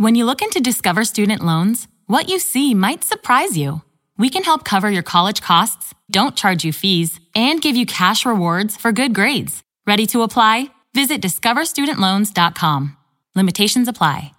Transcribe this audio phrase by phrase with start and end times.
[0.00, 3.82] When you look into Discover Student Loans, what you see might surprise you.
[4.16, 8.24] We can help cover your college costs, don't charge you fees, and give you cash
[8.24, 9.62] rewards for good grades.
[9.86, 10.68] Ready to apply?
[10.94, 12.96] Visit discoverstudentloans.com.
[13.34, 14.32] Limitations apply.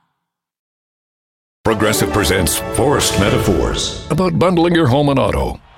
[1.64, 5.60] Progressive presents Forced Metaphors about bundling your home and auto.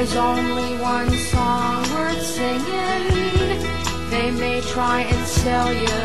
[0.00, 3.60] there's only one song worth singing.
[4.10, 6.00] They may try and sell you,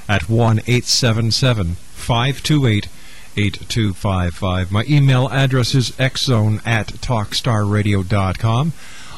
[0.07, 2.87] at 1 877 528
[3.35, 4.71] 8255.
[4.71, 8.73] My email address is xzone at talkstarradio.com.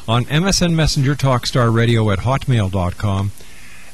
[0.08, 3.32] On MSN Messenger, talkstarradio at hotmail.com.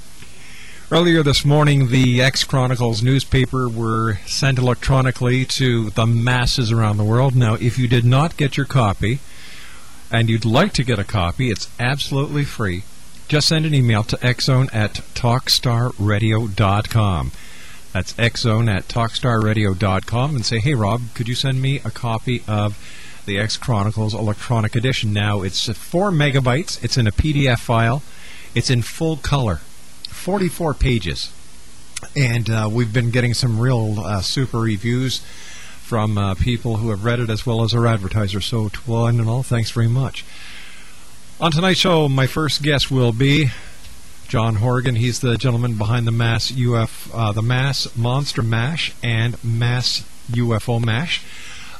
[0.92, 7.04] Earlier this morning, the X Chronicles newspaper were sent electronically to the masses around the
[7.04, 7.34] world.
[7.34, 9.20] Now, if you did not get your copy
[10.10, 12.82] and you'd like to get a copy, it's absolutely free.
[13.26, 17.32] Just send an email to xzone at talkstarradio.com.
[17.94, 22.76] That's xzone at talkstarradio.com and say, hey, Rob, could you send me a copy of
[23.24, 25.14] the X Chronicles electronic edition?
[25.14, 28.02] Now, it's 4 megabytes, it's in a PDF file,
[28.54, 29.62] it's in full color.
[30.22, 31.32] 44 pages.
[32.16, 35.18] And uh, we've been getting some real uh, super reviews
[35.82, 38.46] from uh, people who have read it as well as our advertisers.
[38.46, 40.24] So, to one and all, thanks very much.
[41.40, 43.50] On tonight's show, my first guest will be
[44.28, 44.94] John Horgan.
[44.94, 50.82] He's the gentleman behind the Mass UF, uh, the Mass Monster Mash and Mass UFO
[50.82, 51.20] Mash.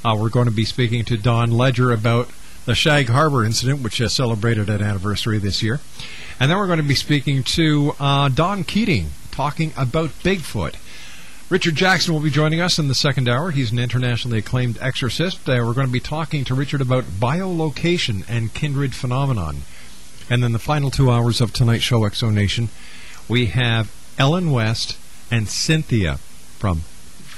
[0.04, 2.28] Uh, we're going to be speaking to Don Ledger about
[2.64, 5.80] the Shag Harbor incident, which has celebrated an anniversary this year.
[6.38, 10.76] And then we're going to be speaking to uh, Don Keating, talking about Bigfoot.
[11.50, 13.50] Richard Jackson will be joining us in the second hour.
[13.50, 15.46] He's an internationally acclaimed exorcist.
[15.48, 19.58] Uh, we're going to be talking to Richard about bilocation and kindred phenomenon.
[20.30, 22.70] And then the final two hours of tonight's show, X Zone Nation,
[23.28, 24.96] we have Ellen West
[25.30, 26.16] and Cynthia
[26.58, 26.84] from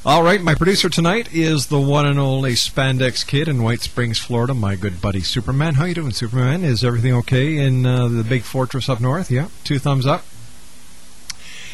[0.05, 4.19] All right, my producer tonight is the one and only Spandex Kid in White Springs,
[4.19, 4.53] Florida.
[4.53, 5.75] My good buddy Superman.
[5.75, 6.65] How you doing, Superman?
[6.65, 9.31] Is everything okay in uh, the big fortress up north?
[9.31, 10.25] Yeah, two thumbs up.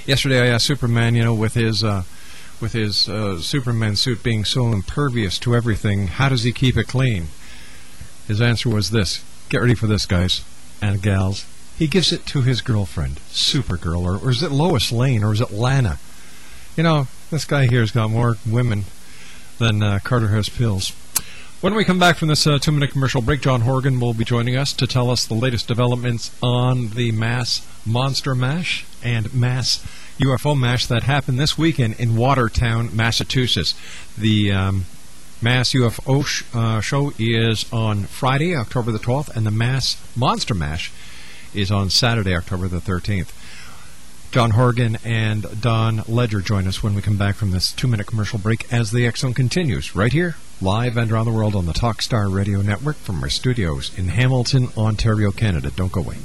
[0.04, 2.02] Yesterday, I asked Superman, you know, with his uh,
[2.60, 6.86] with his uh, Superman suit being so impervious to everything, how does he keep it
[6.86, 7.28] clean?
[8.26, 10.44] His answer was this: Get ready for this, guys
[10.82, 11.46] and gals.
[11.78, 15.40] He gives it to his girlfriend, Supergirl, or, or is it Lois Lane, or is
[15.40, 15.98] it Lana?
[16.76, 18.84] You know, this guy here has got more women
[19.58, 20.90] than uh, Carter has pills.
[21.60, 24.24] When we come back from this uh, two minute commercial break, John Horgan will be
[24.24, 29.84] joining us to tell us the latest developments on the mass monster mash and mass
[30.20, 33.74] UFO mash that happened this weekend in Watertown, Massachusetts.
[34.16, 34.86] The um,
[35.40, 40.54] Mass UFO sh- uh, show is on Friday, October the 12th, and the Mass Monster
[40.54, 40.92] Mash
[41.54, 43.30] is on Saturday, October the 13th.
[44.30, 48.06] John Horgan and Don Ledger join us when we come back from this two minute
[48.06, 51.64] commercial break as the X Zone continues, right here, live and around the world on
[51.64, 55.70] the Talkstar Radio Network from our studios in Hamilton, Ontario, Canada.
[55.74, 56.18] Don't go away.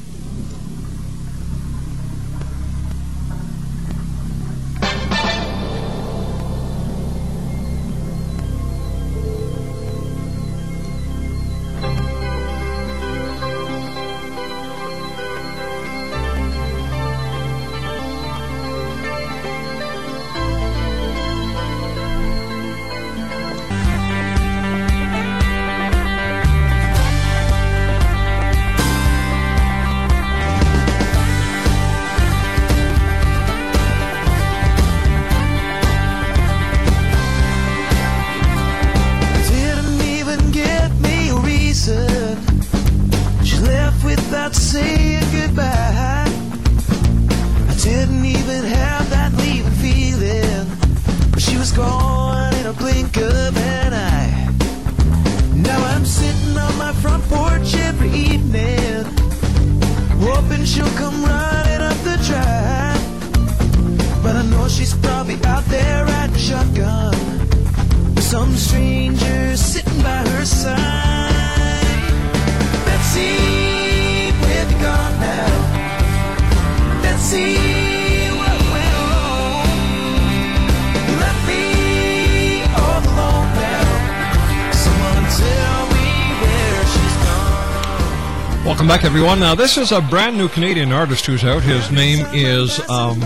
[88.83, 89.39] Welcome back, everyone.
[89.39, 91.63] Now, this is a brand new Canadian artist who's out.
[91.63, 93.21] His name is um,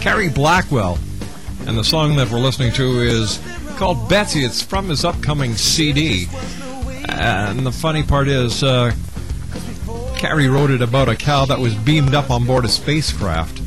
[0.00, 0.98] Carrie Blackwell,
[1.68, 3.40] and the song that we're listening to is
[3.76, 4.44] called Betsy.
[4.44, 6.26] It's from his upcoming CD.
[7.08, 8.90] And the funny part is, uh,
[10.16, 13.60] Carrie wrote it about a cow that was beamed up on board a spacecraft,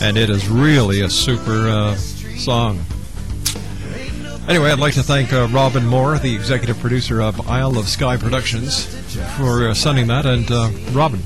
[0.00, 2.84] and it is really a super uh, song.
[4.48, 8.16] Anyway, I'd like to thank uh, Robin Moore, the executive producer of Isle of Sky
[8.16, 8.86] Productions,
[9.36, 10.24] for uh, sending that.
[10.24, 11.20] And uh, Robin,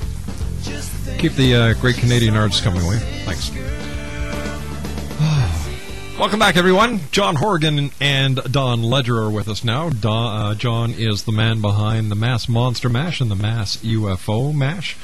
[1.19, 2.97] keep the uh, great Canadian arts coming away.
[3.23, 3.49] Thanks.
[6.19, 6.99] Welcome back, everyone.
[7.11, 9.89] John Horgan and Don Ledger are with us now.
[9.89, 14.53] Don, uh, John is the man behind the Mass Monster Mash and the Mass UFO
[14.53, 14.97] Mash.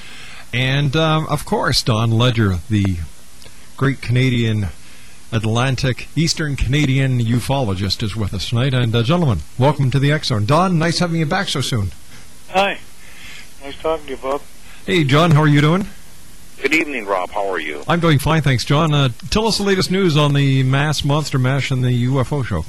[0.54, 2.98] And, um, of course, Don Ledger, the
[3.78, 4.68] great Canadian
[5.32, 8.74] Atlantic, Eastern Canadian ufologist, is with us tonight.
[8.74, 10.46] And, uh, gentlemen, welcome to the X Zone.
[10.46, 11.92] Don, nice having you back so soon.
[12.50, 12.80] Hi.
[13.64, 14.42] Nice talking to you, Bob.
[14.86, 15.88] Hey, John, how are you doing?
[16.62, 17.30] Good evening, Rob.
[17.30, 17.84] How are you?
[17.88, 18.94] I'm doing fine, thanks, John.
[18.94, 22.66] Uh, tell us the latest news on the Mass Monster Mash and the UFO show.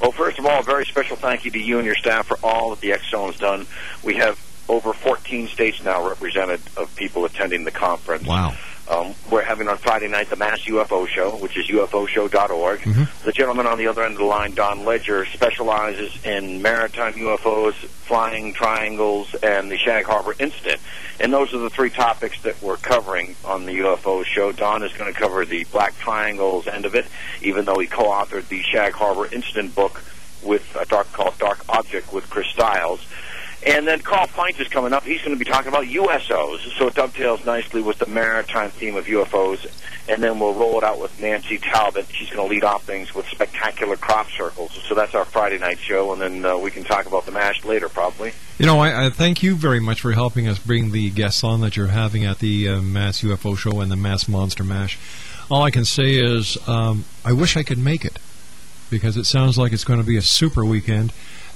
[0.00, 2.38] Well, first of all, a very special thank you to you and your staff for
[2.42, 3.66] all that the X Zone's done.
[4.02, 8.26] We have over 14 states now represented of people attending the conference.
[8.26, 8.54] Wow.
[8.88, 12.80] Um, we're having on Friday night the Mass UFO Show, which is ufoshow.org.
[12.80, 13.24] Mm-hmm.
[13.24, 17.74] The gentleman on the other end of the line, Don Ledger, specializes in maritime UFOs,
[17.74, 20.80] flying triangles, and the Shag Harbor incident.
[21.20, 24.50] And those are the three topics that we're covering on the UFO show.
[24.50, 27.06] Don is going to cover the Black Triangles end of it,
[27.40, 30.02] even though he co-authored the Shag Harbor incident book
[30.42, 33.06] with a dark called Dark Object with Chris Styles.
[33.64, 35.04] And then Carl Feindt is coming up.
[35.04, 38.96] He's going to be talking about USOs, so it dovetails nicely with the maritime theme
[38.96, 39.66] of UFOs.
[40.08, 42.06] And then we'll roll it out with Nancy Talbot.
[42.12, 44.72] She's going to lead off things with spectacular crop circles.
[44.88, 47.64] So that's our Friday night show, and then uh, we can talk about the MASH
[47.64, 48.32] later, probably.
[48.58, 51.60] You know, I, I thank you very much for helping us bring the guests on
[51.60, 54.98] that you're having at the uh, Mass UFO Show and the Mass Monster Mash.
[55.50, 58.18] All I can say is, um, I wish I could make it
[58.90, 61.12] because it sounds like it's going to be a super weekend,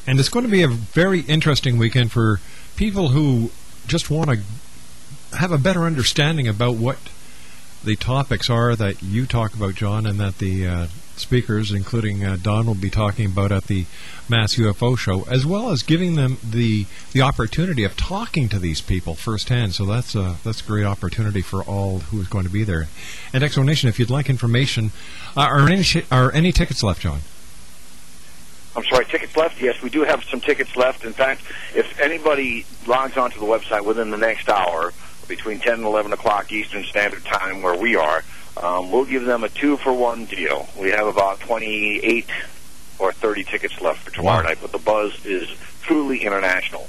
[0.07, 2.41] and it's going to be a very interesting weekend for
[2.77, 3.51] people who
[3.87, 6.99] just want to have a better understanding about what
[7.85, 10.87] the topics are that you talk about, John, and that the uh,
[11.17, 13.87] speakers, including uh, Don, will be talking about at the
[14.29, 18.81] Mass UFO Show, as well as giving them the the opportunity of talking to these
[18.81, 19.75] people firsthand.
[19.75, 22.89] So that's a that's a great opportunity for all who is going to be there.
[23.33, 24.91] And X Zone Nation, if you'd like information,
[25.37, 27.21] uh, are any are any tickets left, John?
[28.76, 29.61] I'm sorry, tickets left?
[29.61, 31.04] Yes, we do have some tickets left.
[31.04, 31.40] In fact,
[31.75, 34.92] if anybody logs onto the website within the next hour,
[35.28, 38.23] between 10 and 11 o'clock Eastern Standard Time, where we are,
[38.62, 40.68] um, we'll give them a two for one deal.
[40.78, 42.26] We have about 28
[42.99, 44.49] or 30 tickets left for tomorrow Wow.
[44.49, 45.49] night, but the buzz is
[45.83, 46.88] truly international.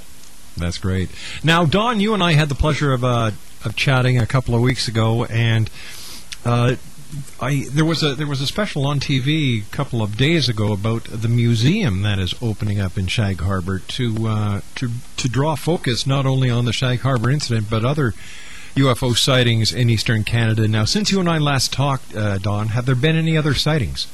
[0.56, 1.10] That's great.
[1.42, 3.30] Now, Don, you and I had the pleasure of uh,
[3.64, 5.68] of chatting a couple of weeks ago, and
[6.44, 6.76] uh,
[7.40, 10.72] I there was a there was a special on TV a couple of days ago
[10.72, 15.54] about the museum that is opening up in Shag Harbor to uh, to to draw
[15.54, 18.12] focus not only on the Shag Harbor incident but other
[18.74, 20.68] UFO sightings in eastern Canada.
[20.68, 24.06] Now, since you and I last talked, uh, Don, have there been any other sightings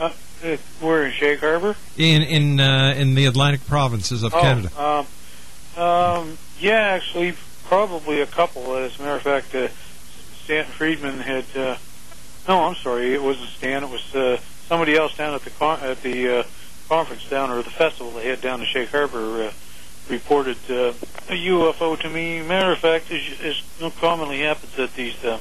[0.00, 0.10] Uh,
[0.44, 1.76] uh, we're in Shag Harbor.
[1.96, 4.70] in in uh, in the Atlantic provinces of oh, Canada?
[5.76, 7.34] Um, um, yeah, actually,
[7.64, 8.76] probably a couple.
[8.76, 9.68] As a matter of fact, uh,
[10.44, 11.44] Stan Friedman had.
[12.48, 13.84] Uh, no, I'm sorry, it wasn't Stan.
[13.84, 16.42] It was uh, somebody else down at the con- at the uh,
[16.88, 19.44] conference down or the festival they had down in Shag Harbor.
[19.44, 19.52] Uh,
[20.08, 20.94] reported uh,
[21.28, 22.40] a UFO to me.
[22.40, 25.38] Matter of fact, as, as commonly happens at these uh,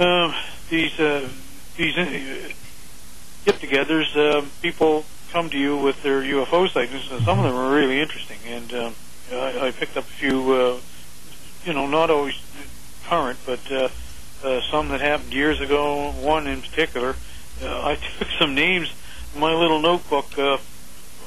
[0.00, 0.34] um,
[0.68, 1.28] these uh,
[1.76, 2.52] these uh,
[3.46, 7.74] get-togethers, uh, people come to you with their UFO sightings, and some of them are
[7.74, 8.38] really interesting.
[8.46, 8.94] And um,
[9.32, 10.78] I, I picked up a few, uh,
[11.64, 12.34] you know, not always
[13.04, 13.88] current, but uh,
[14.44, 16.12] uh, some that happened years ago.
[16.12, 17.16] One in particular,
[17.62, 18.92] uh, I took some names
[19.34, 20.58] in my little notebook uh,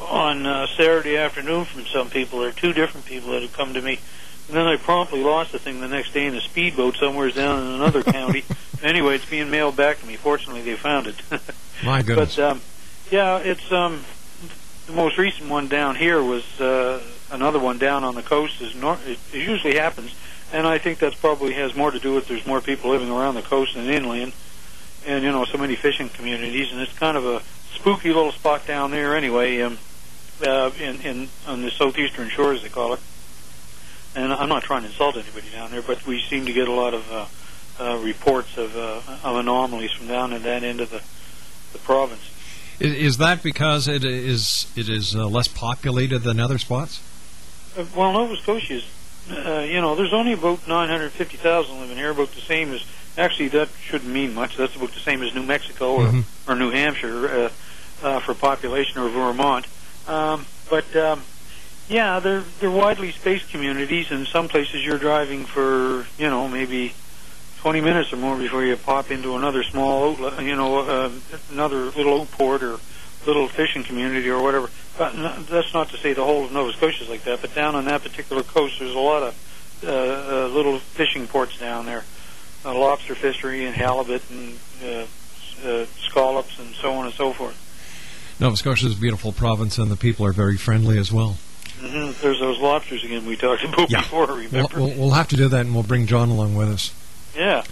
[0.02, 2.40] on uh, Saturday afternoon from some people.
[2.40, 4.00] There are two different people that had come to me.
[4.48, 7.66] And then I promptly lost the thing the next day in a speedboat somewhere down
[7.66, 8.44] in another county.
[8.84, 10.16] Anyway, it's being mailed back to me.
[10.16, 11.16] Fortunately, they found it.
[11.84, 12.36] My goodness.
[12.36, 12.62] But um,
[13.10, 14.04] yeah, it's um,
[14.86, 18.62] the most recent one down here was uh, another one down on the coast.
[18.62, 20.14] Is nor- it, it usually happens,
[20.56, 23.36] and I think that probably has more to do with there's more people living around
[23.36, 24.34] the coast than inland,
[25.06, 27.42] and you know so many fishing communities, and it's kind of a
[27.74, 29.62] spooky little spot down there anyway.
[29.62, 29.78] Um,
[30.46, 33.00] uh, in, in on the southeastern shores, they call it.
[34.16, 36.72] And I'm not trying to insult anybody down there, but we seem to get a
[36.72, 37.26] lot of uh,
[37.80, 41.02] uh, reports of, uh, of anomalies from down in that end of the,
[41.74, 42.32] the province.
[42.80, 47.02] Is, is that because it is it is uh, less populated than other spots?
[47.78, 48.86] Uh, well, Nova Scotia's,
[49.30, 52.80] uh, you know, there's only about 950,000 living here, about the same as,
[53.18, 54.56] actually, that shouldn't mean much.
[54.58, 56.26] That's about the same as New Mexico or, Mhm.
[56.48, 57.52] or New Hampshire
[58.02, 59.66] uh, uh, for population or Vermont.
[60.06, 61.26] Um, but, um,
[61.88, 64.06] yeah, they're, they're widely spaced communities.
[64.12, 66.96] In some places, you're driving for, you know, maybe
[67.62, 71.10] 20 minutes or more before you pop into another small, outlet, you know, uh,
[71.50, 72.80] another little oat port or
[73.26, 74.70] little fishing community or whatever.
[74.98, 77.42] But n- that's not to say the whole of Nova Scotia is like that.
[77.42, 81.58] But down on that particular coast, there's a lot of uh, uh, little fishing ports
[81.60, 82.04] down there,
[82.64, 85.06] uh, lobster fishery and halibut and uh,
[85.68, 87.62] uh, scallops and so on and so forth.
[88.40, 91.38] Nova Scotia is a beautiful province, and the people are very friendly as well.
[91.80, 94.02] hmm There's those lobsters again we talked about Yeah.
[94.02, 94.28] before.
[94.28, 94.68] We'll, Remember?
[94.80, 96.94] we'll, we'll have to do that, and we'll bring John along with us.
[97.36, 97.64] yeah.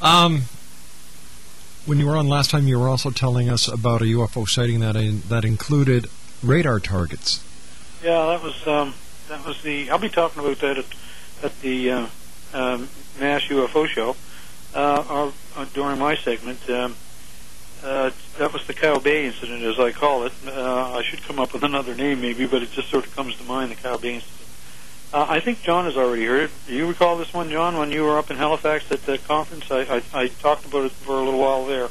[0.00, 0.42] Um,
[1.86, 4.80] when you were on last time, you were also telling us about a UFO sighting
[4.80, 6.06] that in, that included
[6.42, 7.44] radar targets.
[8.02, 8.94] Yeah, that was um,
[9.28, 9.90] that was the.
[9.90, 10.86] I'll be talking about that at,
[11.42, 12.06] at the uh,
[12.52, 14.16] um, Mass UFO show
[14.74, 16.68] uh, or, uh, during my segment.
[16.68, 16.96] Um,
[17.84, 20.32] uh, that was the Cow Bay incident, as I call it.
[20.46, 23.36] Uh, I should come up with another name, maybe, but it just sort of comes
[23.36, 24.41] to mind, the Cow Bay incident.
[25.12, 26.50] Uh, I think John has already heard it.
[26.66, 29.70] Do you recall this one, John, when you were up in Halifax at the conference?
[29.70, 31.88] I, I, I talked about it for a little while there.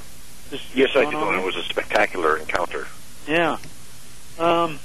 [0.50, 1.22] This Yes, I going did.
[1.36, 1.38] and?
[1.42, 2.88] It was a spectacular encounter.
[3.28, 3.58] Yeah.
[4.40, 4.80] Um,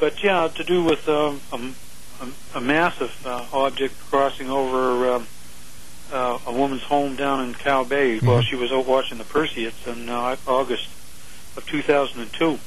[0.00, 1.56] but yeah, to do with um, a,
[2.24, 5.26] a, a massive uh, object crossing over um,
[6.10, 9.86] uh, a woman's home down in Cow Bay while she was out watching the Perseids
[9.86, 10.88] in uh, August
[11.58, 12.58] of 2002.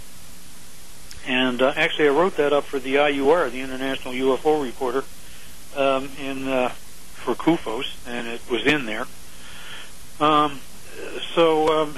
[1.27, 5.03] And uh, actually, I wrote that up for the IUR, the International UFO Reporter,
[5.75, 9.05] um, in uh, for CUFOS, and it was in there.
[10.19, 10.59] Um,
[11.33, 11.93] so um,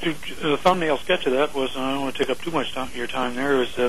[0.00, 2.90] the thumbnail sketch of that was, I don't want to take up too much time,
[2.94, 3.86] your time there, was uh,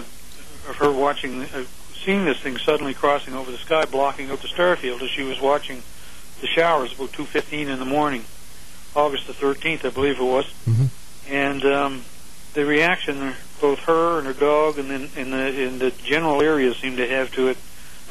[0.67, 1.63] of her watching, uh,
[2.03, 5.23] seeing this thing suddenly crossing over the sky, blocking out the star field as she
[5.23, 5.83] was watching
[6.41, 8.25] the showers about 2.15 in the morning,
[8.95, 10.45] August the 13th, I believe it was.
[10.67, 10.89] Mhm.
[11.29, 12.03] And um,
[12.53, 16.73] the reaction both her and her dog and then in the, in the general area
[16.73, 17.57] seemed to have to it.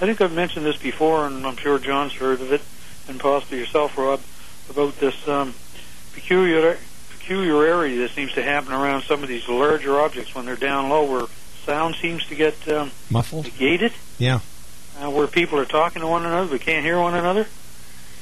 [0.01, 2.63] I think I've mentioned this before, and I'm sure John's heard of it,
[3.09, 4.21] and possibly yourself, Rob,
[4.71, 5.55] about this um,
[6.15, 6.79] peculiar
[7.19, 11.05] peculiarity that seems to happen around some of these larger objects when they're down low,
[11.05, 11.27] where
[11.67, 13.45] sound seems to get um, Muffled?
[13.45, 14.41] negated, Yeah.
[15.03, 17.47] uh, where people are talking to one another but can't hear one another.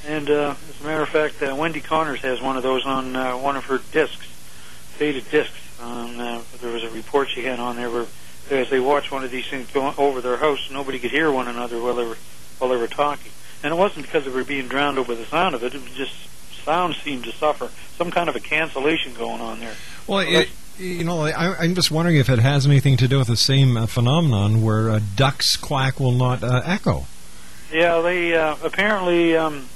[0.05, 3.15] And uh, as a matter of fact, uh, Wendy Connors has one of those on
[3.15, 4.25] uh, one of her discs,
[4.97, 5.55] faded discs.
[5.81, 8.05] Um, uh, there was a report she had on there where,
[8.51, 11.47] as they watched one of these things go over their house, nobody could hear one
[11.47, 12.17] another while they were
[12.57, 13.31] while they were talking.
[13.63, 15.81] And it wasn't because they were being drowned out by the sound of it; it
[15.81, 16.13] was just
[16.63, 19.73] sound seemed to suffer some kind of a cancellation going on there.
[20.07, 23.27] Well, it, you know, I, I'm just wondering if it has anything to do with
[23.27, 27.05] the same uh, phenomenon where uh, ducks quack will not uh, echo.
[27.71, 29.37] Yeah, they uh, apparently.
[29.37, 29.67] Um,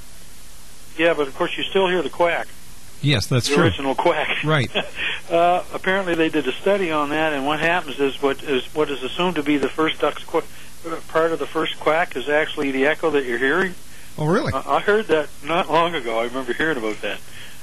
[0.98, 2.48] yeah, but of course you still hear the quack.
[3.04, 3.64] Yes, that's the true.
[3.66, 4.30] original quack.
[4.44, 4.70] Right.
[5.30, 8.90] uh, apparently, they did a study on that, and what happens is what is what
[8.90, 10.40] is assumed to be the first duck's qu-
[10.88, 13.76] uh, part of the first quack is actually the echo that you're hearing.
[14.18, 14.52] Oh, really?
[14.54, 16.20] Uh, I heard that not long ago.
[16.20, 17.20] I remember hearing about that.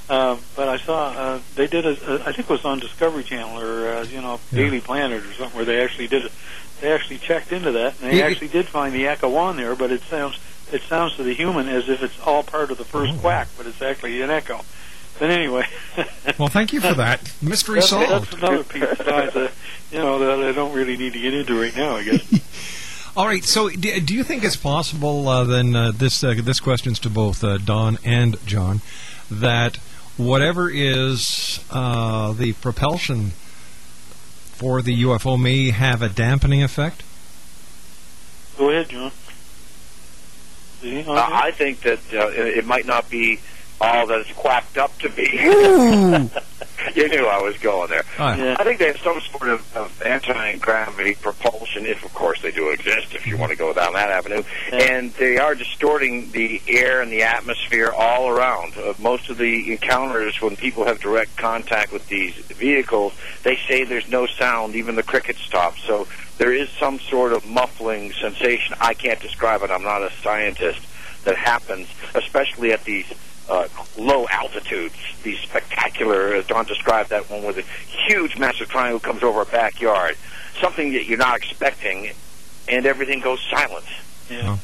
[0.09, 3.23] Um, but I saw uh, they did a, a I think it was on Discovery
[3.23, 4.63] Channel or uh, you know Yeah.
[4.63, 6.31] Daily Planet or something where they actually did it.
[6.81, 9.75] They actually checked into that and they it- actually did find the echo on there,
[9.75, 10.37] but it sounds
[10.73, 13.19] it sounds to the human as if it's all part of the first Oh.
[13.19, 14.61] quack, but it's actually an echo.
[15.21, 15.67] But anyway,
[16.39, 17.31] Well, thank you for that.
[17.43, 18.31] Mystery that's, solved.
[18.31, 19.51] that's another piece besides uh,
[19.91, 21.97] you know that I don't really need to get into right now.
[21.97, 23.11] I guess.
[23.15, 23.43] All right.
[23.43, 25.75] So, do, do you think it's possible uh, then?
[25.75, 28.81] Uh, this uh, this question's to both uh, Don and John
[29.29, 29.75] that
[30.17, 33.33] whatever is uh, the propulsion
[34.53, 37.03] for the UFO may have a dampening effect.
[38.57, 39.11] Go ahead, John.
[40.83, 43.39] Uh, I think that uh, it it might not be
[43.81, 46.29] all that it's quacked up to be.
[46.95, 48.03] You knew I was going there.
[48.17, 48.35] Ah.
[48.35, 48.55] Yeah.
[48.59, 52.69] I think they have some sort of, of anti-gravity propulsion, if of course they do
[52.69, 54.43] exist, if you want to go down that avenue.
[54.71, 54.77] Yeah.
[54.93, 58.75] And they are distorting the air and the atmosphere all around.
[58.77, 63.13] Uh, most of the encounters, when people have direct contact with these vehicles,
[63.43, 65.77] they say there's no sound, even the crickets stop.
[65.77, 68.75] So there is some sort of muffling sensation.
[68.81, 69.71] I can't describe it.
[69.71, 70.87] I'm not a scientist.
[71.23, 73.05] That happens, especially at these
[73.49, 77.63] uh, low altitudes, these spectacular, as Don described that one where the
[78.07, 80.15] huge massive triangle comes over a backyard,
[80.59, 82.11] something that you're not expecting,
[82.67, 83.85] and everything goes silent.
[84.29, 84.57] Yeah.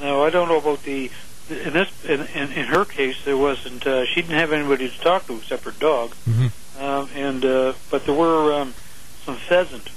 [0.00, 1.10] No, I don't know about the.
[1.50, 3.86] In this, in, in, in her case, there wasn't.
[3.86, 6.14] Uh, she didn't have anybody to talk to except her dog.
[6.28, 6.50] Mhm.
[6.80, 8.74] Um, and uh, but there were um,
[9.24, 9.88] some pheasant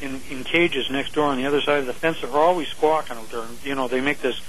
[0.00, 2.68] in, in cages next door on the other side of the fence that were always
[2.68, 3.42] squawking out there.
[3.42, 4.40] And, you know, they make this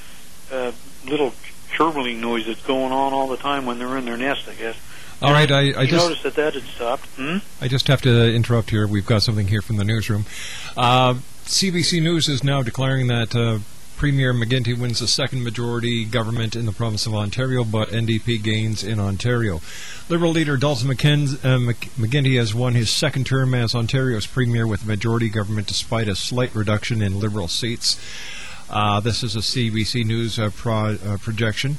[0.52, 0.72] uh,
[1.06, 1.34] little
[1.74, 4.48] chirping noise that's going on all the time when they're in their nest.
[4.48, 4.76] I guess.
[5.22, 5.52] All right.
[5.52, 7.06] I, I just noticed that that had stopped.
[7.16, 7.38] Hmm?
[7.62, 8.88] I just have to interrupt here.
[8.88, 10.26] We've got something here from the newsroom.
[10.76, 13.60] Uh, CBC News is now declaring that uh,
[13.96, 18.84] Premier McGuinty wins the second majority government in the province of Ontario, but NDP gains
[18.84, 19.62] in Ontario.
[20.10, 24.68] Liberal leader Dalton McKen- uh, Mc- McGuinty has won his second term as Ontario's premier
[24.68, 27.98] with majority government despite a slight reduction in Liberal seats.
[28.74, 31.78] Uh, this is a CBC News uh, pro- uh, projection.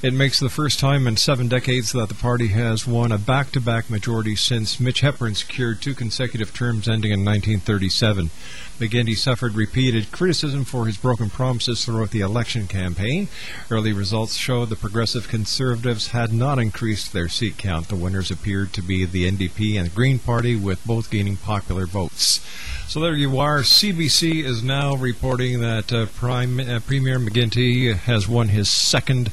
[0.00, 3.50] It makes the first time in seven decades that the party has won a back
[3.50, 8.30] to back majority since Mitch Hepburn secured two consecutive terms ending in 1937.
[8.78, 13.26] McGuinty suffered repeated criticism for his broken promises throughout the election campaign.
[13.72, 17.88] Early results showed the Progressive Conservatives had not increased their seat count.
[17.88, 22.40] The winners appeared to be the NDP and Green Party, with both gaining popular votes.
[22.86, 23.62] So there you are.
[23.62, 29.32] CBC is now reporting that uh, Prime, uh, Premier McGuinty has won his second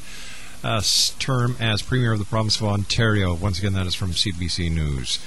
[0.66, 0.82] uh,
[1.18, 3.34] term as Premier of the province of Ontario.
[3.34, 5.18] Once again, that is from CBC News.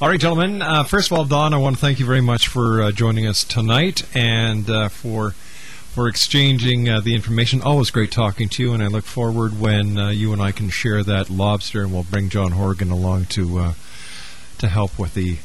[0.00, 0.60] All right, gentlemen.
[0.60, 3.26] Uh, first of all, Don, I want to thank you very much for uh, joining
[3.26, 7.62] us tonight and uh, for for exchanging uh, the information.
[7.62, 10.68] Always great talking to you, and I look forward when uh, you and I can
[10.68, 13.74] share that lobster, and we'll bring John Horgan along to uh,
[14.58, 15.38] to help with the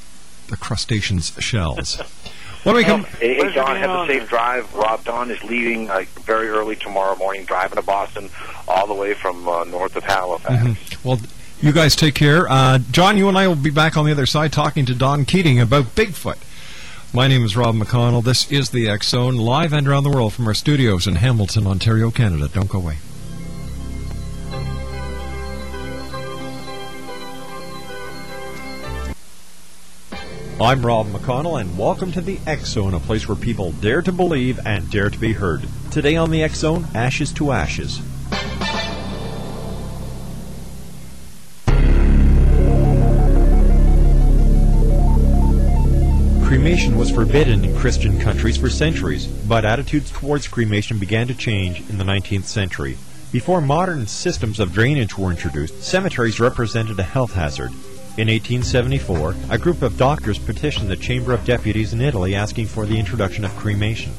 [0.48, 2.02] the crustaceans shells.
[2.64, 4.74] When we come, Hey, hey, John, have a safe drive.
[4.76, 8.30] Rob Don is leaving uh, very early tomorrow morning, driving to Boston,
[8.68, 10.64] all the way from uh, north of Halifax.
[10.64, 11.04] Mhm.
[11.06, 11.20] well,
[11.62, 12.50] you guys take care.
[12.50, 15.24] Uh, John, you and I will be back on the other side talking to Don
[15.26, 16.38] Keating about Bigfoot.
[17.14, 18.24] My name is Rob McConnell.
[18.24, 21.66] This is the X Zone, live and around the world from our studios in Hamilton,
[21.66, 22.50] Ontario, Canada.
[22.54, 22.98] Don't go away.
[30.62, 34.12] I'm Rob McConnell, and welcome to the X Zone, a place where people dare to
[34.12, 35.66] believe and dare to be heard.
[35.90, 38.02] Today on the X Zone, Ashes to Ashes.
[46.46, 51.90] Cremation was forbidden in Christian countries for centuries, but attitudes towards cremation began to change
[51.90, 52.98] in the 19th century.
[53.32, 57.72] Before modern systems of drainage were introduced, cemeteries represented a health hazard.
[58.18, 62.86] In 1874, a group of doctors petitioned the Chamber of Deputies in Italy asking for
[62.86, 64.12] the introduction of cremation.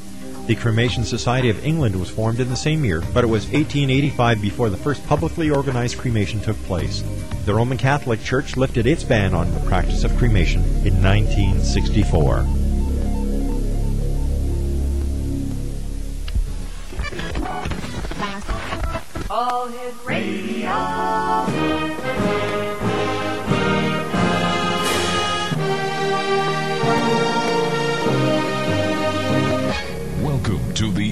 [0.46, 4.40] The Cremation Society of England was formed in the same year, but it was 1885
[4.40, 7.04] before the first publicly organized cremation took place.
[7.44, 12.46] The Roman Catholic Church lifted its ban on the practice of cremation in 1964.
[19.30, 21.89] All Hit Radio.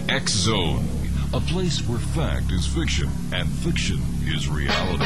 [0.09, 0.89] X Zone,
[1.35, 5.05] a place where fact is fiction and fiction is reality.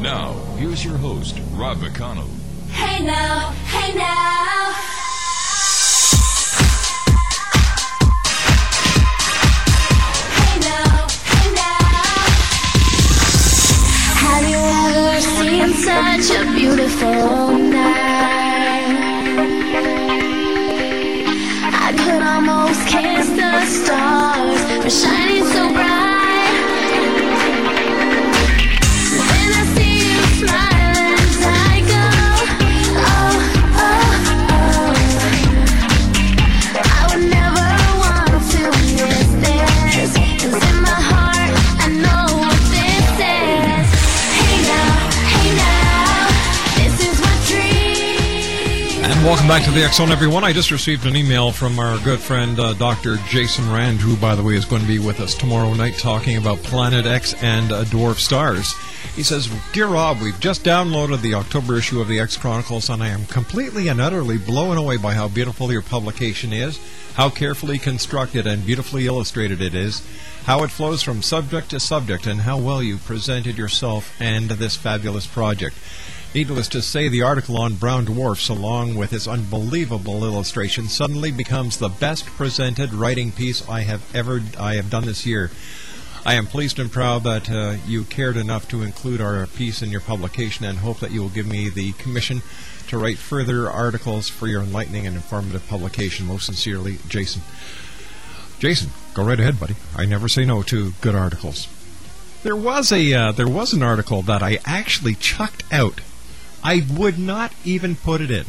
[0.00, 2.30] Now, here's your host, Rob McConnell.
[2.70, 4.35] Hey now, hey now.
[49.76, 50.42] Zone, everyone.
[50.42, 53.18] I just received an email from our good friend uh, Dr.
[53.28, 56.38] Jason Rand, who, by the way, is going to be with us tomorrow night talking
[56.38, 58.72] about Planet X and uh, dwarf stars.
[59.14, 63.02] He says, Dear Rob, we've just downloaded the October issue of the X Chronicles, and
[63.02, 66.80] I am completely and utterly blown away by how beautiful your publication is,
[67.12, 70.02] how carefully constructed and beautifully illustrated it is,
[70.44, 74.74] how it flows from subject to subject, and how well you presented yourself and this
[74.74, 75.76] fabulous project.
[76.34, 81.78] Needless to say, the article on brown dwarfs, along with its unbelievable illustration, suddenly becomes
[81.78, 85.50] the best presented writing piece I have ever I have done this year.
[86.26, 89.90] I am pleased and proud that uh, you cared enough to include our piece in
[89.90, 92.42] your publication, and hope that you will give me the commission
[92.88, 96.26] to write further articles for your enlightening and informative publication.
[96.26, 97.42] Most sincerely, Jason.
[98.58, 99.76] Jason, go right ahead, buddy.
[99.96, 101.68] I never say no to good articles.
[102.42, 106.00] There was a uh, there was an article that I actually chucked out.
[106.62, 108.46] I would not even put it in.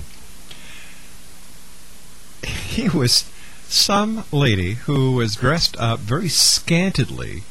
[2.44, 3.26] He was
[3.68, 7.44] some lady who was dressed up very scantily,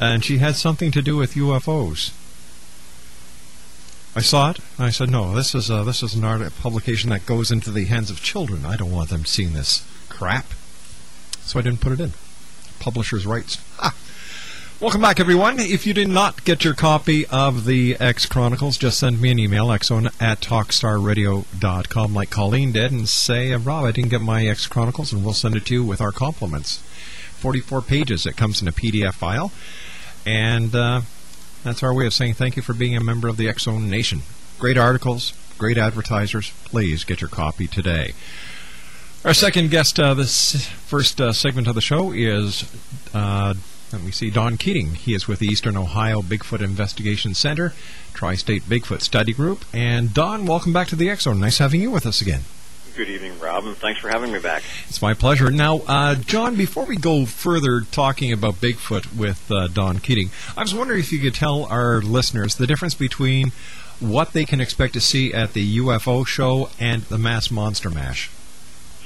[0.00, 2.10] and she had something to do with UFOs.
[4.14, 4.58] I saw it.
[4.78, 7.86] I said, "No, this is uh, this is an art publication that goes into the
[7.86, 8.66] hands of children.
[8.66, 10.52] I don't want them seeing this crap."
[11.44, 12.12] So I didn't put it in.
[12.78, 13.58] Publishers' rights.
[14.82, 15.60] Welcome back, everyone.
[15.60, 19.38] If you did not get your copy of the X Chronicles, just send me an
[19.38, 24.66] email, xzone at talkstarradio.com, like Colleen did, and say, Rob, I didn't get my X
[24.66, 26.78] Chronicles, and we'll send it to you with our compliments.
[27.34, 28.26] 44 pages.
[28.26, 29.52] It comes in a PDF file.
[30.26, 31.02] And uh,
[31.62, 33.88] that's our way of saying thank you for being a member of the X Zone
[33.88, 34.22] Nation.
[34.58, 36.50] Great articles, great advertisers.
[36.64, 38.14] Please get your copy today.
[39.24, 42.68] Our second guest, uh, this first uh, segment of the show is,
[43.92, 44.94] let me see, Don Keating.
[44.94, 47.74] He is with the Eastern Ohio Bigfoot Investigation Center,
[48.14, 49.64] Tri State Bigfoot Study Group.
[49.72, 51.40] And Don, welcome back to the Zone.
[51.40, 52.42] Nice having you with us again.
[52.96, 54.62] Good evening, Rob, and thanks for having me back.
[54.88, 55.50] It's my pleasure.
[55.50, 60.62] Now, uh, John, before we go further talking about Bigfoot with uh, Don Keating, I
[60.62, 63.52] was wondering if you could tell our listeners the difference between
[64.00, 68.30] what they can expect to see at the UFO show and the Mass Monster Mash.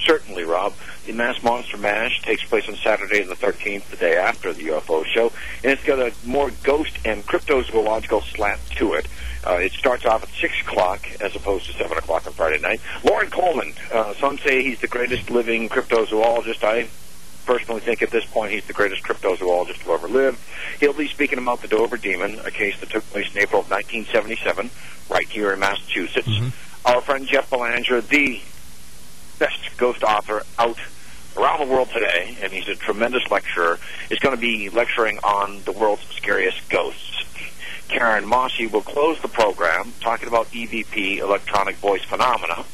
[0.05, 0.75] Certainly, Rob.
[1.07, 5.05] The Mass Monster Mash takes place on Saturday the 13th, the day after the UFO
[5.07, 5.33] show,
[5.63, 9.07] and it's got a more ghost and cryptozoological slant to it.
[9.47, 12.81] Uh, it starts off at 6 o'clock as opposed to 7 o'clock on Friday night.
[13.05, 16.65] Loren Coleman, uh, some say he's the greatest living cryptozoologist.
[16.65, 16.89] I
[17.47, 20.39] personally think at this point he's the greatest cryptozoologist who ever lived.
[20.81, 23.71] He'll be speaking about the Dover Demon, a case that took place in April of
[23.71, 24.71] 1977,
[25.09, 26.29] right here in Massachusetts.
[26.85, 28.41] Our friend Jeff Belanger, the
[29.39, 30.79] best ghost author out
[31.37, 33.79] around the world today, and he's a tremendous lecturer,
[34.11, 37.25] is going to be lecturing on the world's scariest ghosts.
[37.89, 42.65] Karen Mossy will close the program talking about EVP, electronic voice phenomena.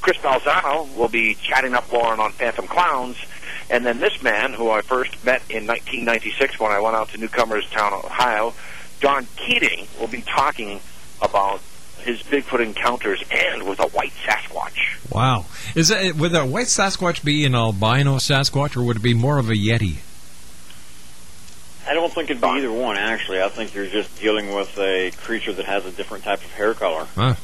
[0.00, 3.16] Chris Balzano will be chatting up Loren on Phantom Clowns.
[3.70, 7.18] And then this man, who I first met in 1996 when I went out to
[7.18, 8.54] Newcomerstown, Ohio,
[9.00, 10.80] Don Keating, will be talking
[11.20, 11.60] about
[12.00, 15.10] his Bigfoot encounters and with a white Sasquatch.
[15.10, 15.46] Wow.
[15.74, 19.38] Is that would a white Sasquatch be an albino Sasquatch, or would it be more
[19.38, 19.96] of a Yeti?
[21.86, 23.40] I don't think it'd be either one, actually.
[23.40, 26.74] I think you're just dealing with a creature that has a different type of hair
[26.74, 27.06] color.
[27.14, 27.34] Huh.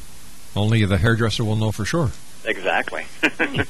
[0.55, 2.11] Only the hairdresser will know for sure.
[2.45, 3.05] Exactly.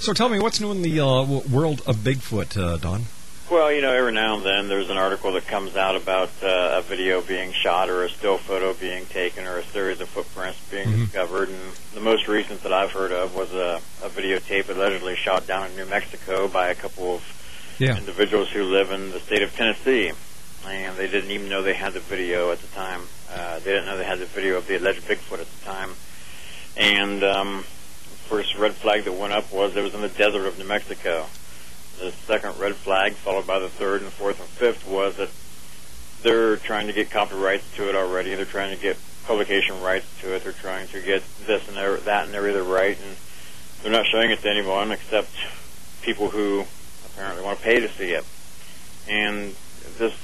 [0.00, 3.04] So tell me, what's new in the uh, world of Bigfoot, uh, Don?
[3.50, 6.78] Well, you know, every now and then there's an article that comes out about uh,
[6.78, 10.58] a video being shot or a still photo being taken or a series of footprints
[10.70, 11.04] being Mhm.
[11.06, 11.48] discovered.
[11.48, 11.58] And
[11.92, 15.76] the most recent that I've heard of was a, a videotape allegedly shot down in
[15.76, 17.96] New Mexico by a couple of Yeah.
[17.96, 20.12] individuals who live in the state of Tennessee.
[20.68, 23.08] And they didn't even know they had the video at the time.
[23.34, 25.94] Uh, they didn't know they had the video of the alleged Bigfoot at the time.
[26.76, 27.64] And um,
[28.28, 31.26] first red flag that went up was it was in the desert of New Mexico.
[32.00, 35.28] The second red flag, followed by the third and fourth and fifth, was that
[36.22, 38.34] they're trying to get copyrights to it already.
[38.34, 40.42] They're trying to get publication rights to it.
[40.42, 43.16] They're trying to get this and that and every other right, and
[43.82, 45.30] they're not showing it to anyone except
[46.02, 46.64] people who
[47.06, 48.24] apparently want to pay to see it.
[49.08, 49.54] And
[49.98, 50.14] this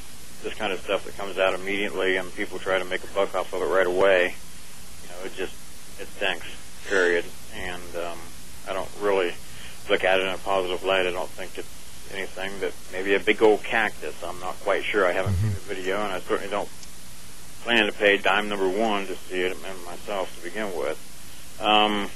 [0.42, 3.34] this kind of stuff that comes out immediately and people try to make a buck
[3.34, 4.34] off of it right away,
[5.02, 5.54] you know, it just
[6.00, 6.46] it stinks.
[6.88, 7.24] Period.
[7.54, 8.18] And um,
[8.68, 9.34] I don't really
[9.88, 11.06] look at it in a positive light.
[11.06, 14.14] I don't think it's anything that maybe a big old cactus.
[14.22, 15.06] I'm not quite sure.
[15.06, 16.68] I haven't seen the video, and I certainly don't
[17.62, 20.98] plan to pay dime number one to see it myself to begin with.
[21.60, 22.08] Um,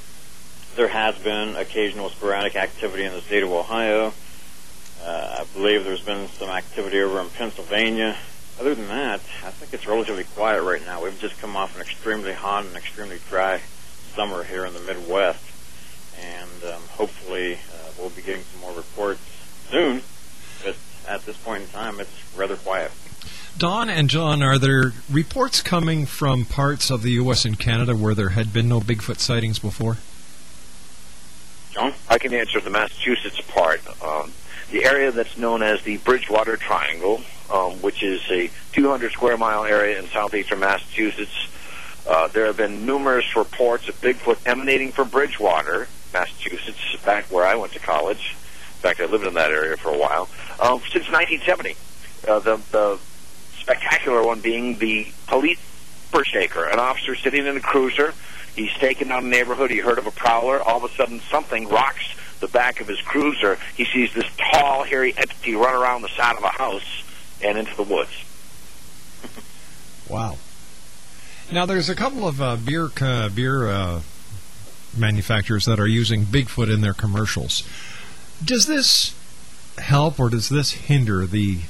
[0.77, 4.13] there has been occasional sporadic activity in the state of Ohio.
[5.05, 8.17] Uh, I believe there's been some activity over in Pennsylvania.
[8.61, 11.03] Other than that, I think it's relatively quiet right now.
[11.03, 13.61] We've just come off an extremely hot and extremely dry
[14.15, 15.43] summer here in the Midwest,
[16.19, 19.21] and um, hopefully uh, we'll be getting some more reports
[19.71, 20.03] soon.
[20.65, 20.77] But
[21.09, 22.93] at this point in time, it's rather quiet.
[23.59, 27.45] Don and John, are there reports coming from parts of the U.S.
[27.45, 29.99] and Canada where there had been no Bigfoot sightings before?
[31.73, 31.95] John?
[32.09, 33.81] I can answer the Massachusetts part.
[34.03, 34.33] Um,
[34.71, 39.65] the area that's known as the Bridgewater Triangle, um, which is a 200 square mile
[39.65, 41.49] area in southeastern Massachusetts.
[42.09, 47.55] Uh, there have been numerous reports of Bigfoot emanating from Bridgewater, Massachusetts, back where I
[47.55, 48.37] went to college.
[48.77, 50.29] In fact, I lived in that area for a while.
[50.61, 51.77] Um, since 1970.
[52.29, 52.99] Uh, the, the
[53.59, 55.59] spectacular one being the police
[56.13, 58.13] per shaker, an officer sitting in a cruiser.
[58.55, 59.71] He's taken out a neighborhood.
[59.71, 60.61] He heard of a prowler.
[60.61, 63.59] All of a sudden, something rocks the back of his cruiser.
[63.77, 67.05] He sees this tall, hairy entity run around the side of a house
[67.43, 68.25] and into the woods.
[70.09, 70.39] Wow.
[71.53, 74.01] Now, there's a couple of uh, beer uh, beer uh,
[74.97, 77.63] manufacturers that are using Bigfoot in their commercials.
[78.45, 79.15] Does this
[79.79, 81.61] help or does this hinder the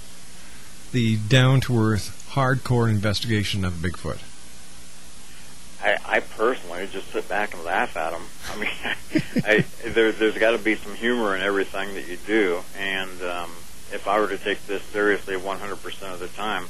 [0.93, 4.19] the down to earth, hardcore investigation of Bigfoot?
[5.83, 8.23] I, I personally just sit back and laugh at them.
[8.53, 12.63] I mean, I, there, there's got to be some humor in everything that you do,
[12.77, 13.51] and um,
[13.93, 16.67] if I were to take this seriously 100% of the time,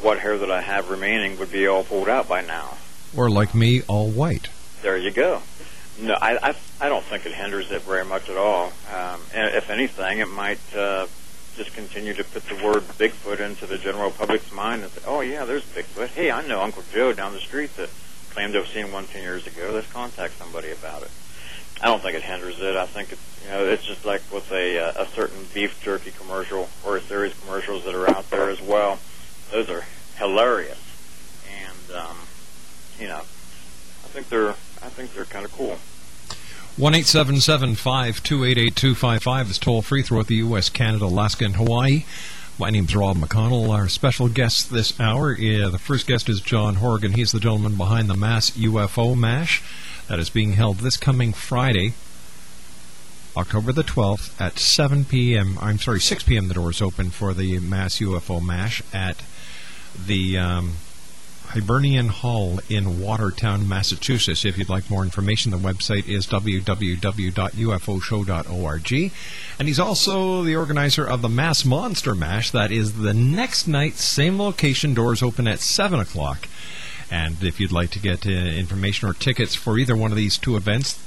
[0.00, 2.78] what hair that I have remaining would be all pulled out by now.
[3.16, 4.48] Or like me, all white?
[4.82, 5.42] There you go.
[6.00, 8.72] No, I, I, I don't think it hinders it very much at all.
[8.94, 11.08] Um, and if anything, it might uh,
[11.56, 15.20] just continue to put the word Bigfoot into the general public's mind and say, oh,
[15.20, 16.08] yeah, there's Bigfoot.
[16.08, 17.90] Hey, I know Uncle Joe down the street that
[18.30, 19.72] claimed to have seen one 10 years ago.
[19.74, 21.10] Let's contact somebody about it.
[21.80, 22.76] I don't think it hinders it.
[22.76, 26.10] I think it's you know it's just like with a uh, a certain beef jerky
[26.10, 28.98] commercial or a series of commercials that are out there as well.
[29.52, 29.84] Those are
[30.16, 30.80] hilarious,
[31.48, 32.16] and um,
[32.98, 35.78] you know I think they're I think they're kind of cool.
[36.76, 40.28] One eight seven seven five two eight eight two five five is toll free throughout
[40.28, 42.04] the U.S., Canada, Alaska, and Hawaii.
[42.58, 43.70] My name's Rob McConnell.
[43.70, 47.12] Our special guest this hour, uh, the first guest is John Horgan.
[47.12, 49.62] He's the gentleman behind the Mass UFO Mash
[50.08, 51.94] that is being held this coming Friday,
[53.36, 55.58] October the 12th at 7 p.m.
[55.60, 56.48] I'm sorry, 6 p.m.
[56.48, 59.22] The doors open for the Mass UFO Mash at
[59.96, 60.74] the um,
[61.50, 64.44] Hibernian Hall in Watertown, Massachusetts.
[64.44, 69.12] If you'd like more information, the website is www.ufoshow.org.
[69.58, 72.50] And he's also the organizer of the Mass Monster Mash.
[72.50, 76.48] That is the next night, same location, doors open at 7 o'clock.
[77.10, 80.36] And if you'd like to get uh, information or tickets for either one of these
[80.36, 81.02] two events,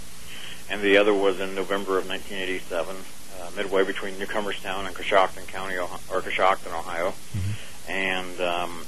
[0.68, 2.94] and the other was in November of 1987,
[3.40, 7.14] uh, midway between Newcomerstown and Coshocton County, Ohio, or Coshocton, Ohio.
[7.88, 8.84] And um,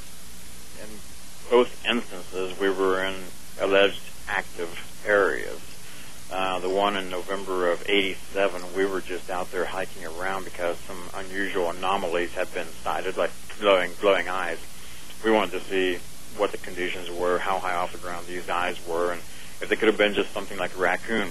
[0.81, 0.89] in
[1.51, 3.15] both instances, we were in
[3.61, 5.61] alleged active areas.
[6.31, 10.79] Uh, the one in November of '87, we were just out there hiking around because
[10.79, 14.59] some unusual anomalies had been sighted, like glowing, glowing eyes.
[15.25, 15.99] We wanted to see
[16.39, 19.21] what the conditions were, how high off the ground these eyes were, and
[19.61, 21.29] if they could have been just something like a raccoon.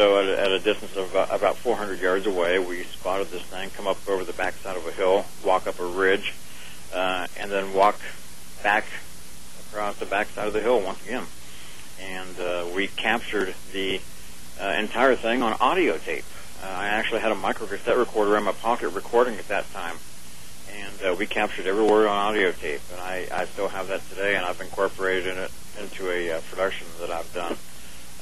[0.00, 3.42] So, at a, at a distance of about, about 400 yards away, we spotted this
[3.42, 6.32] thing come up over the backside of a hill, walk up a ridge,
[6.94, 8.00] uh, and then walk
[8.62, 8.86] back
[9.68, 11.26] across the backside of the hill once again
[12.00, 14.00] and uh, we captured the
[14.60, 16.24] uh, entire thing on audio tape.
[16.62, 19.96] Uh, I actually had a micro cassette recorder in my pocket recording at that time,
[20.72, 22.80] and uh, we captured every word on audio tape.
[22.92, 26.86] And I, I still have that today, and I've incorporated it into a uh, production
[27.00, 27.56] that I've done.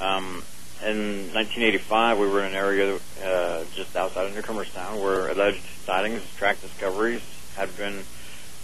[0.01, 0.43] Um,
[0.85, 6.23] in 1985, we were in an area uh, just outside of Newcomerstown where alleged sightings,
[6.37, 7.23] track discoveries
[7.57, 8.03] had been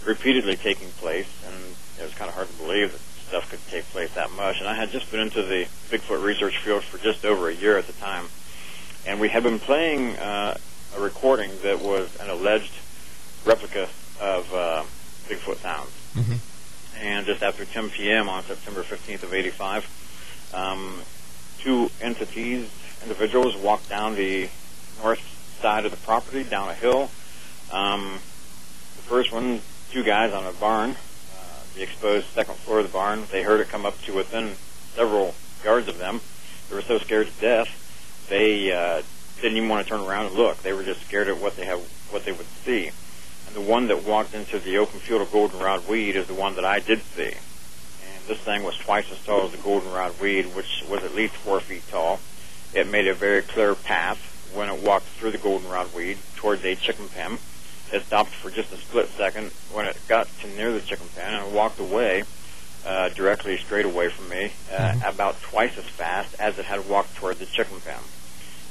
[0.05, 1.55] repeatedly taking place, and
[1.99, 4.59] it was kind of hard to believe that stuff could take place that much.
[4.59, 7.77] And I had just been into the Bigfoot research field for just over a year
[7.77, 8.25] at the time,
[9.05, 10.57] and we had been playing uh,
[10.95, 12.73] a recording that was an alleged
[13.45, 13.89] replica
[14.21, 14.83] of uh,
[15.27, 15.91] Bigfoot sounds.
[16.13, 17.05] Mm-hmm.
[17.05, 18.29] And just after 10 p.m.
[18.29, 21.01] on September 15th of '85, um,
[21.65, 22.69] two entities,
[23.01, 24.47] individuals, walked down the
[25.01, 25.19] north
[25.61, 27.09] side of the property, down a hill.
[27.71, 29.59] Um, the first one,
[29.91, 30.95] two guys on a barn,
[31.75, 33.23] the exposed second floor of the barn.
[33.31, 34.53] They heard it come up to within
[34.93, 36.21] several yards of them.
[36.69, 39.01] They were so scared to death, they uh,
[39.41, 40.61] didn't even want to turn around and look.
[40.61, 41.79] They were just scared of what they have,
[42.11, 42.91] what they would see.
[43.47, 46.55] And the one that walked into the open field of goldenrod weed is the one
[46.55, 47.33] that I did see.
[48.27, 51.59] This thing was twice as tall as the goldenrod weed, which was at least four
[51.59, 52.19] feet tall.
[52.73, 54.17] It made a very clear path
[54.53, 57.37] when it walked through the goldenrod weed towards a chicken pen.
[57.93, 61.33] It stopped for just a split second when it got to near the chicken pen
[61.35, 62.23] and walked away
[62.85, 65.07] uh, directly straight away from me, uh, Mm-hmm.
[65.09, 67.99] about twice as fast as it had walked toward the chicken pen.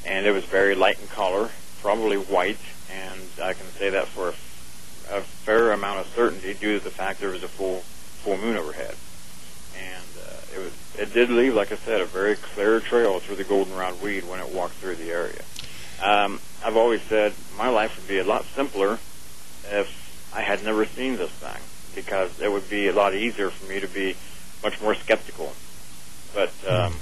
[0.05, 2.59] And it was very light in color, probably white,
[2.93, 6.91] and I can say that for a, a fair amount of certainty due to the
[6.91, 7.81] fact there was a full
[8.23, 8.95] full moon overhead.
[10.55, 14.01] It was it did leave, like I said, a very clear trail through the goldenrod
[14.01, 15.43] weed when it walked through the area.
[16.03, 18.99] Um, I've always said my life would be a lot simpler
[19.65, 21.61] if I had never seen this thing,
[21.95, 24.17] because it would be a lot easier for me to be
[24.63, 25.53] much more skeptical.
[26.33, 26.95] But um,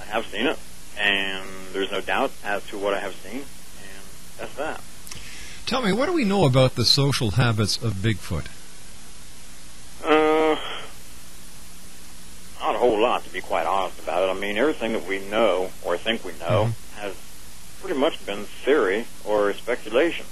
[0.00, 0.58] I have seen it,
[0.98, 4.04] and there's no doubt as to what I have seen, and
[4.38, 4.80] that's that.
[5.66, 8.46] Tell me, what do we know about the social habits of Bigfoot?
[10.04, 10.56] Uh,
[12.60, 14.36] not a whole lot, to be quite honest about it.
[14.36, 17.00] I mean, everything that we know or think we know mm-hmm.
[17.00, 17.14] has
[17.80, 20.26] pretty much been theory or speculation.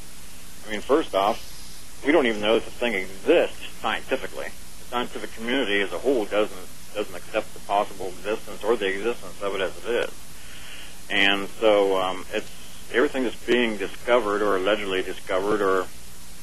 [0.67, 4.47] I mean, first off, we don't even know that the thing exists scientifically.
[4.79, 9.43] The scientific community as a whole doesn't doesn't accept the possible existence or the existence
[9.43, 10.11] of it as it is.
[11.11, 12.51] And so um, it's
[12.93, 15.87] everything that's being discovered or allegedly discovered or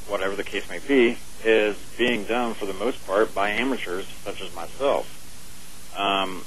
[0.08, 4.42] whatever the case may be is being done for the most part by amateurs such
[4.42, 5.10] as myself.
[5.98, 6.44] Um,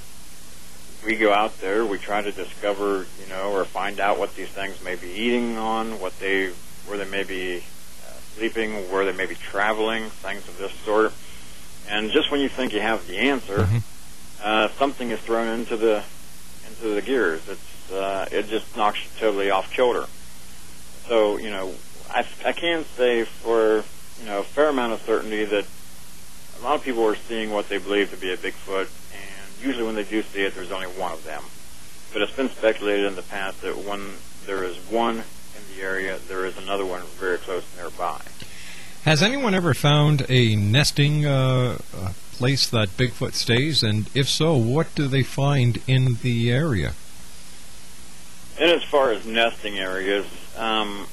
[1.04, 4.48] we go out there, we try to discover, you know, or find out what these
[4.48, 6.52] things may be eating on, what they,
[6.86, 11.12] where they may be uh, sleeping, where they may be traveling, things of this sort.
[11.88, 13.68] And just when you think you have the answer,
[14.42, 16.02] uh, something is thrown into the
[16.66, 17.48] into the gears.
[17.48, 20.06] It's uh, it just knocks you totally off kilter.
[21.06, 21.72] So you know,
[22.10, 23.84] I, I can say for
[24.20, 25.66] you know a fair amount of certainty that
[26.58, 29.84] a lot of people are seeing what they believe to be a Bigfoot, and usually
[29.84, 31.42] when they do see it, there's only one of them.
[32.12, 34.12] But it's been speculated in the past that when
[34.46, 38.20] there is one in the area, there is another one very close nearby.
[39.04, 43.82] Has anyone ever found a nesting uh, uh, place that Bigfoot stays?
[43.82, 46.94] And if so, what do they find in the area?
[48.58, 50.26] And as far as nesting areas,
[50.56, 51.06] um,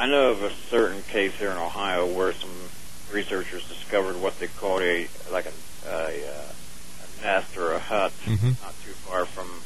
[0.00, 2.70] I know of a certain case here in Ohio where some
[3.12, 5.52] researchers discovered what they called a like a,
[5.86, 6.52] a, uh,
[7.20, 8.56] a nest or a hut, Mhm.
[8.62, 9.60] not too far from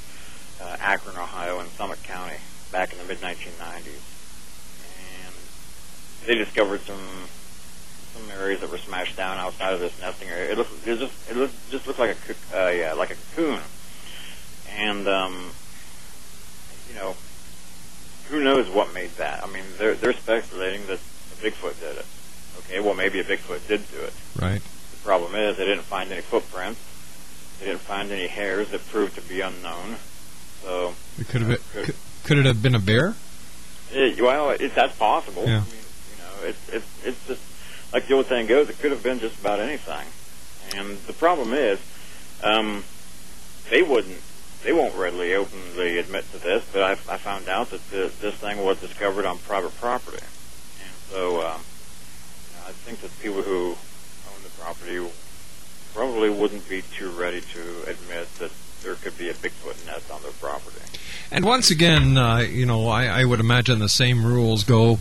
[0.60, 2.38] uh, Akron, Ohio, in Summit County,
[2.72, 4.02] back in the mid 1990s,
[4.98, 5.34] and
[6.26, 7.28] they discovered some
[8.12, 10.50] some areas that were smashed down outside of this nesting area.
[10.50, 12.16] It looked it just it looked, just looked like
[12.52, 13.60] a uh, yeah, like a cocoon,
[14.68, 15.52] and um,
[16.88, 17.14] you know,
[18.28, 19.44] who knows what made that?
[19.44, 22.06] I mean, they're they're speculating that a Bigfoot did it.
[22.58, 24.12] Okay, well maybe a Bigfoot did do it.
[24.40, 24.62] Right.
[24.62, 26.80] The problem is they didn't find any footprints.
[27.60, 29.96] They didn't find any hairs that proved to be unknown.
[30.62, 31.94] So, It could have been, could,
[32.24, 33.14] could it have been a bear?
[33.92, 35.44] it, well, it, that's possible.
[35.46, 35.58] Yeah.
[35.58, 37.42] I mean, you know, it's it's it's just
[37.92, 38.68] like the old saying goes.
[38.70, 40.06] It could have been just about anything.
[40.74, 41.78] And the problem is,
[42.42, 42.82] um,
[43.70, 44.20] they wouldn't.
[44.64, 48.34] They won't readily openly admit to this, but I, I found out that the, this
[48.34, 51.60] thing was discovered on private property, and so um,
[52.66, 55.06] I think that people who own the property
[55.92, 58.50] probably wouldn't be too ready to admit that
[58.82, 60.80] there could be a Bigfoot nest on their property.
[61.30, 64.98] And once again, uh, you know, I, I would imagine the same rules go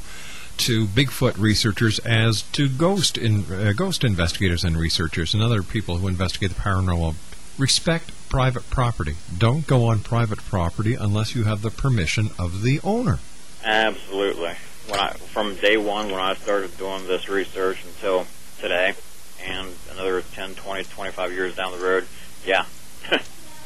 [0.58, 5.98] to Bigfoot researchers as to ghost in, uh, ghost investigators and researchers and other people
[5.98, 7.16] who investigate the paranormal.
[7.58, 9.16] Respect private property.
[9.38, 13.20] Don't go on private property unless you have the permission of the owner.
[13.64, 14.54] Absolutely.
[14.88, 18.26] When I from day one when I started doing this research until
[18.60, 18.96] today,
[19.40, 22.08] and another 10, 20, 25 years down the road,
[22.44, 22.66] yeah,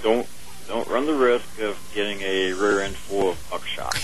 [0.03, 0.27] don't
[0.67, 3.97] don't run the risk of getting a rear end full of buckshot.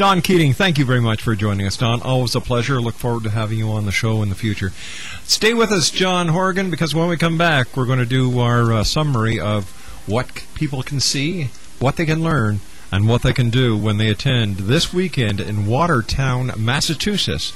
[0.00, 2.00] Don Keating, thank you very much for joining us, Don.
[2.00, 2.80] Always a pleasure.
[2.80, 4.72] Look forward to having you on the show in the future.
[5.24, 8.72] Stay with us, John Horgan, because when we come back, we're going to do our
[8.72, 9.68] uh, summary of
[10.06, 14.08] what people can see, what they can learn, and what they can do when they
[14.08, 17.52] attend this weekend in Watertown, Massachusetts,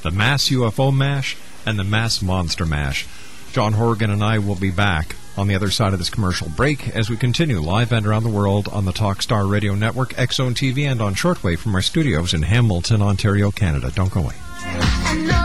[0.00, 1.36] the Mass UFO Mash
[1.66, 3.06] and the Mass Monster Mash.
[3.52, 6.88] John Horgan and I will be back on the other side of this commercial break
[6.90, 10.90] as we continue live and around the world on the Talkstar Radio Network, Zone TV,
[10.90, 13.90] and on shortwave from our studios in Hamilton, Ontario, Canada.
[13.94, 15.41] Don't go away.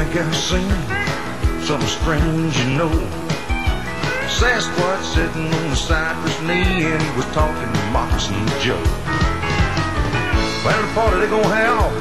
[0.00, 0.70] Think I've seen?
[1.60, 2.88] Something strange, you know.
[4.32, 8.80] Sasquatch sitting on the cypress knee, and he was talking to Moccasin Joe.
[10.64, 11.92] Well, the party they gonna have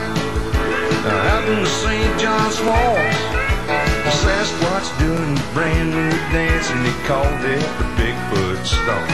[1.06, 2.22] uh, out in the St.
[2.22, 3.20] John Swamps.
[3.68, 9.12] The Sasquatch doing a brand new dance, and he called it the Bigfoot Stomp.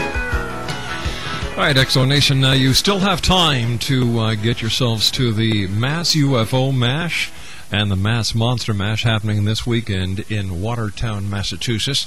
[1.58, 5.32] All right, X Zone Nation, uh, you still have time to uh, get yourselves to
[5.32, 7.32] the Mass UFO Mash
[7.70, 12.06] and the Mass Monster Mash happening this weekend in Watertown, Massachusetts.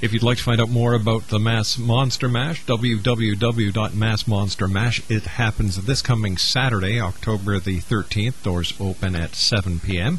[0.00, 5.10] If you'd like to find out more about the Mass Monster Mash, www.massmonstermash.
[5.10, 8.42] It happens this coming Saturday, October the 13th.
[8.42, 10.18] Doors open at 7 p.m.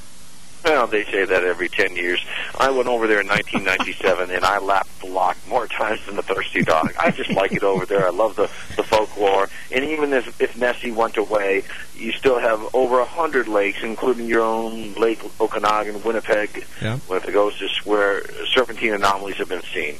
[0.66, 2.26] How they say that every 10 years.
[2.60, 6.24] I went over there in 1997 and I lapped the lock more times than the
[6.24, 6.92] thirsty dog.
[7.00, 8.08] I just like it over there.
[8.08, 9.48] I love the, the folklore.
[9.72, 11.64] And even if, if Nessie went away,
[11.96, 16.98] you still have over a hundred lakes, including your own Lake Okanagan, Winnipeg, Yeah.
[17.08, 19.98] Winnipegosis, where serpentine anomalies have been seen.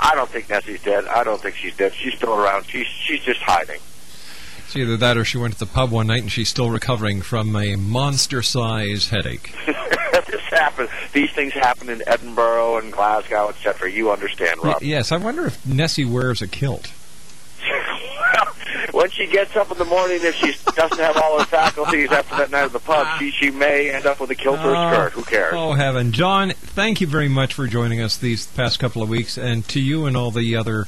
[0.00, 1.04] I don't think Nessie's dead.
[1.06, 1.94] I don't think she's dead.
[1.94, 2.66] She's still around.
[2.66, 3.78] She's she's just hiding.
[4.70, 7.22] It's either that or she went to the pub one night and she's still recovering
[7.22, 9.52] from a monster-sized headache.
[9.66, 10.86] this happen.
[11.12, 13.90] These things happen in Edinburgh and Glasgow, etc.
[13.90, 14.80] You understand, Y- Rob?
[14.80, 16.92] yes, I wonder if Nessie wears a kilt.
[18.92, 22.36] when she gets up in the morning, if she doesn't have all her faculties after
[22.36, 24.78] that night at the pub, she she may end up with a kilt or a
[24.78, 25.12] Oh, skirt.
[25.14, 25.52] Who cares?
[25.56, 26.12] Oh, heaven.
[26.12, 29.80] John, thank you very much for joining us these past couple of weeks, and to
[29.80, 30.86] you and all the other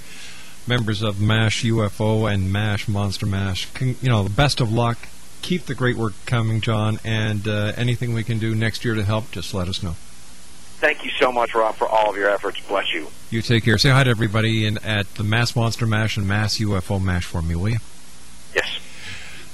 [0.67, 4.99] members of MASH UFO and MASH Monster MASH, con- you know, best of luck.
[5.43, 9.03] Keep the great work coming, John, and uh, anything we can do next year to
[9.03, 9.97] help, just let us know.
[10.83, 12.61] Thank you so much, Rob, for all of your efforts.
[12.67, 13.07] Bless you.
[13.31, 13.79] You take care.
[13.79, 17.41] Say hi to everybody in, at the Mass Monster MASH and Mass UFO MASH for
[17.41, 17.79] me, will you?
[18.55, 18.79] Yes.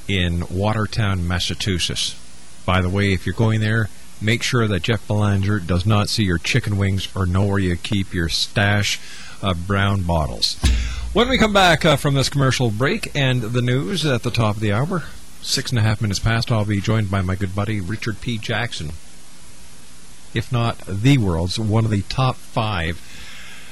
[0.09, 2.19] in Watertown, Massachusetts.
[2.65, 3.88] By the way, if you're going there,
[4.19, 7.77] make sure that Jeff Belanger does not see your chicken wings or know where you
[7.77, 8.99] keep your stash
[9.41, 10.55] of brown bottles.
[11.13, 14.55] When we come back uh, from this commercial break and the news at the top
[14.55, 15.03] of the hour,
[15.41, 18.38] six and a half minutes past, I'll be joined by my good buddy Richard P.
[18.38, 18.91] Jackson.
[20.33, 22.99] If not the world's, one of the top five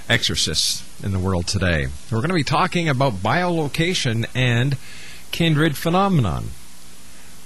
[0.09, 1.87] exorcists in the world today.
[2.11, 4.77] We're going to be talking about bilocation and
[5.31, 6.51] kindred phenomenon.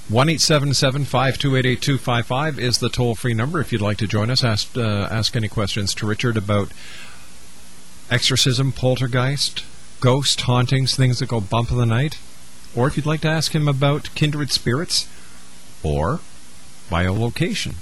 [0.09, 4.43] 1 528 is the toll free number if you'd like to join us.
[4.43, 6.71] Ask, uh, ask any questions to Richard about
[8.09, 9.63] exorcism, poltergeist,
[9.99, 12.17] ghost hauntings, things that go bump in the night.
[12.75, 15.07] Or if you'd like to ask him about kindred spirits
[15.83, 16.21] or
[16.89, 17.75] bilocation.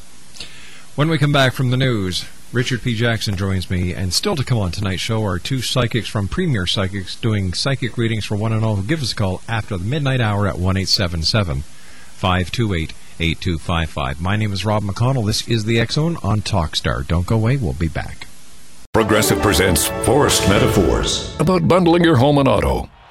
[0.96, 2.96] When we come back from the news, Richard P.
[2.96, 6.66] Jackson joins me, and still to come on tonight's show are two psychics from Premier
[6.66, 10.22] Psychics doing psychic readings for one and all give us a call after the midnight
[10.22, 14.22] hour at 1 528 8255.
[14.22, 15.26] My name is Rob McConnell.
[15.26, 17.06] This is the Zone on Talkstar.
[17.06, 17.58] Don't go away.
[17.58, 18.28] We'll be back.
[18.94, 22.90] Progressive presents Forced Metaphors about bundling your home and auto.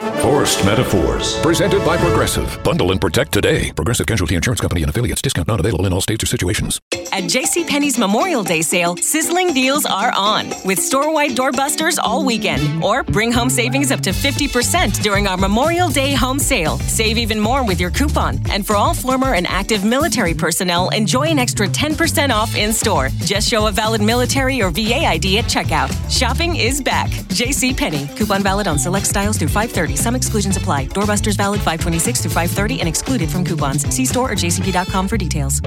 [0.00, 2.58] Forced Metaphors, presented by Progressive.
[2.64, 3.70] Bundle and protect today.
[3.72, 5.22] Progressive Casualty Insurance Company and affiliates.
[5.22, 6.80] Discount not available in all states or situations.
[7.12, 12.82] At JCPenney's Memorial Day sale, sizzling deals are on with store-wide doorbusters all weekend.
[12.82, 16.78] Or bring home savings up to 50% during our Memorial Day home sale.
[16.80, 18.40] Save even more with your coupon.
[18.50, 23.10] And for all former and active military personnel, enjoy an extra 10% off in store.
[23.20, 25.92] Just show a valid military or VA ID at checkout.
[26.10, 27.10] Shopping is back.
[27.30, 28.16] JCPenney.
[28.16, 29.48] Coupon valid on select styles through
[29.84, 29.96] 530.
[29.96, 30.86] Some exclusions apply.
[30.88, 33.86] Doorbusters valid 526 through 530 and excluded from coupons.
[33.94, 35.60] See store or jcp.com for details.